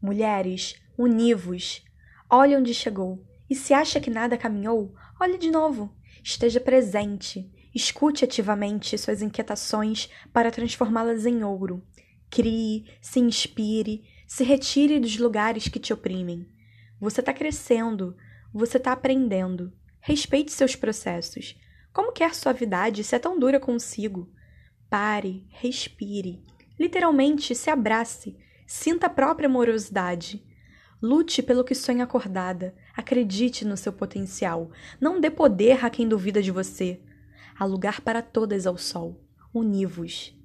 [0.00, 1.84] Mulheres, univos.
[2.30, 3.24] Olhe onde chegou.
[3.48, 5.94] E se acha que nada caminhou, olhe de novo.
[6.22, 7.50] Esteja presente.
[7.74, 11.82] Escute ativamente suas inquietações para transformá-las em ouro.
[12.30, 16.46] Crie, se inspire, se retire dos lugares que te oprimem.
[17.00, 18.16] Você está crescendo,
[18.52, 19.72] você está aprendendo.
[20.00, 21.56] Respeite seus processos.
[21.92, 24.30] Como quer suavidade se é tão dura consigo?
[24.90, 26.44] Pare, respire.
[26.78, 28.36] Literalmente, se abrace.
[28.70, 30.44] Sinta a própria amorosidade.
[31.00, 32.74] Lute pelo que sonha acordada.
[32.94, 34.70] Acredite no seu potencial.
[35.00, 37.00] Não dê poder a quem duvida de você.
[37.58, 39.24] Há lugar para todas ao sol.
[39.54, 40.37] Univos.